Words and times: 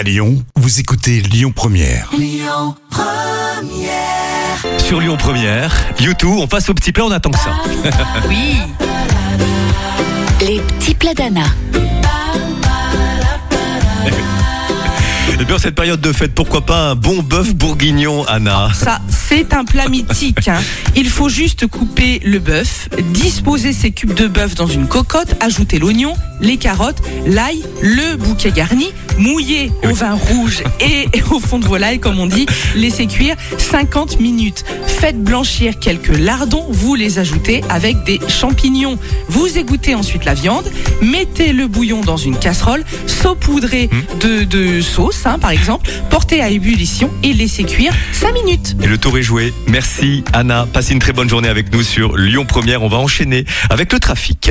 À 0.00 0.02
Lyon, 0.02 0.42
vous 0.56 0.80
écoutez 0.80 1.20
Lyon 1.20 1.52
Première. 1.54 2.10
Sur 4.78 4.98
Lyon 4.98 5.18
Première, 5.18 5.76
YouTube, 6.00 6.30
on 6.38 6.46
passe 6.46 6.70
au 6.70 6.74
petit 6.74 6.90
plat, 6.90 7.04
on 7.04 7.10
attend 7.10 7.30
que 7.30 7.38
ça. 7.38 7.50
Oui. 8.26 8.56
Les 10.40 10.58
petits 10.60 10.94
plats 10.94 11.12
d'Anna. 11.12 11.44
Et 15.38 15.44
bien, 15.44 15.56
en 15.56 15.58
cette 15.58 15.74
période 15.74 16.00
de 16.00 16.12
fête, 16.12 16.34
pourquoi 16.34 16.62
pas 16.62 16.90
un 16.90 16.94
bon 16.94 17.22
bœuf 17.22 17.54
bourguignon, 17.54 18.24
Anna? 18.26 18.70
Ça, 18.74 19.00
c'est 19.08 19.52
un 19.54 19.64
plat 19.66 19.88
mythique. 19.88 20.48
hein. 20.48 20.60
Il 20.96 21.08
faut 21.10 21.28
juste 21.28 21.66
couper 21.66 22.20
le 22.24 22.38
bœuf, 22.38 22.88
disposer 23.12 23.72
ses 23.74 23.90
cubes 23.90 24.14
de 24.14 24.28
bœuf 24.28 24.54
dans 24.54 24.66
une 24.66 24.86
cocotte, 24.86 25.34
ajouter 25.40 25.78
l'oignon, 25.78 26.14
les 26.40 26.56
carottes, 26.56 27.02
l'ail, 27.26 27.62
le 27.82 28.16
bouquet 28.16 28.50
garni, 28.50 28.92
mouiller 29.18 29.70
au 29.88 29.94
vin 29.94 30.14
rouge 30.14 30.62
et 30.80 31.08
au 31.30 31.40
fond 31.40 31.58
de 31.58 31.66
volaille, 31.66 32.00
comme 32.00 32.18
on 32.18 32.26
dit, 32.26 32.46
laisser 32.74 33.06
cuire 33.06 33.36
50 33.58 34.20
minutes. 34.20 34.64
Faites 34.86 35.22
blanchir 35.22 35.78
quelques 35.78 36.16
lardons, 36.16 36.66
vous 36.68 36.94
les 36.94 37.18
ajoutez 37.18 37.62
avec 37.68 38.04
des 38.04 38.20
champignons. 38.28 38.98
Vous 39.28 39.58
égouttez 39.58 39.94
ensuite 39.94 40.24
la 40.24 40.34
viande, 40.34 40.70
mettez 41.02 41.52
le 41.52 41.66
bouillon 41.66 42.00
dans 42.00 42.16
une 42.16 42.38
casserole, 42.38 42.84
saupoudrez 43.06 43.90
de, 44.20 44.44
de 44.44 44.80
sauce, 44.80 45.26
hein, 45.26 45.38
par 45.38 45.50
exemple, 45.50 45.90
portez 46.10 46.40
à 46.40 46.50
ébullition 46.50 47.10
et 47.22 47.32
laissez 47.32 47.64
cuire 47.64 47.92
5 48.12 48.32
minutes. 48.34 48.76
Et 48.82 48.86
le 48.86 48.98
tour 48.98 49.16
est 49.18 49.22
joué. 49.22 49.52
Merci, 49.68 50.24
Anna. 50.32 50.66
Passez 50.72 50.92
une 50.92 50.98
très 50.98 51.12
bonne 51.12 51.28
journée 51.28 51.48
avec 51.48 51.72
nous 51.72 51.82
sur 51.82 52.16
Lyon 52.16 52.44
Première. 52.44 52.82
On 52.82 52.88
va 52.88 52.98
enchaîner 52.98 53.44
avec 53.70 53.92
le 53.92 53.98
trafic. 53.98 54.50